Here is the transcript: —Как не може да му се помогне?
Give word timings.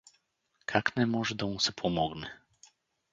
—Как 0.65 0.95
не 0.97 1.05
може 1.05 1.35
да 1.35 1.45
му 1.47 1.59
се 1.59 1.71
помогне? 1.75 2.33